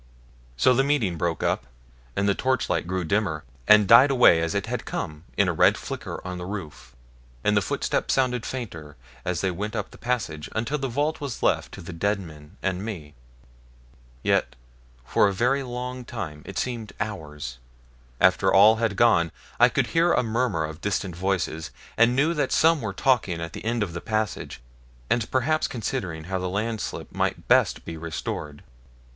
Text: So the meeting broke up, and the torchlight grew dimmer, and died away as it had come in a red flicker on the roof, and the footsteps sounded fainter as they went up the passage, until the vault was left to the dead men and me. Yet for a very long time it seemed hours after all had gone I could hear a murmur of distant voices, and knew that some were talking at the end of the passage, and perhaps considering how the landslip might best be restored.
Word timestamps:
So 0.57 0.73
the 0.73 0.83
meeting 0.83 1.15
broke 1.15 1.43
up, 1.43 1.67
and 2.15 2.27
the 2.27 2.33
torchlight 2.33 2.87
grew 2.87 3.03
dimmer, 3.03 3.43
and 3.67 3.87
died 3.87 4.09
away 4.09 4.41
as 4.41 4.55
it 4.55 4.65
had 4.65 4.83
come 4.83 5.25
in 5.37 5.47
a 5.47 5.53
red 5.53 5.77
flicker 5.77 6.25
on 6.25 6.39
the 6.39 6.45
roof, 6.47 6.95
and 7.43 7.55
the 7.55 7.61
footsteps 7.61 8.15
sounded 8.15 8.43
fainter 8.43 8.95
as 9.23 9.41
they 9.41 9.51
went 9.51 9.75
up 9.75 9.91
the 9.91 9.99
passage, 9.99 10.49
until 10.55 10.79
the 10.79 10.87
vault 10.87 11.21
was 11.21 11.43
left 11.43 11.71
to 11.73 11.81
the 11.83 11.93
dead 11.93 12.19
men 12.19 12.57
and 12.63 12.83
me. 12.83 13.13
Yet 14.23 14.55
for 15.05 15.27
a 15.27 15.33
very 15.33 15.61
long 15.61 16.03
time 16.03 16.41
it 16.47 16.57
seemed 16.57 16.93
hours 16.99 17.59
after 18.19 18.51
all 18.51 18.77
had 18.77 18.95
gone 18.95 19.31
I 19.59 19.69
could 19.69 19.85
hear 19.93 20.13
a 20.13 20.23
murmur 20.23 20.65
of 20.65 20.81
distant 20.81 21.15
voices, 21.15 21.69
and 21.95 22.15
knew 22.15 22.33
that 22.33 22.51
some 22.51 22.81
were 22.81 22.91
talking 22.91 23.39
at 23.39 23.53
the 23.53 23.63
end 23.63 23.83
of 23.83 23.93
the 23.93 24.01
passage, 24.01 24.61
and 25.11 25.29
perhaps 25.29 25.67
considering 25.67 26.23
how 26.23 26.39
the 26.39 26.49
landslip 26.49 27.11
might 27.13 27.47
best 27.47 27.85
be 27.85 27.97
restored. 27.97 28.63